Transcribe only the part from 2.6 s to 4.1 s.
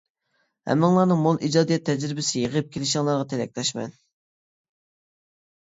كېلىشىڭلارغا تىلەكداشمەن.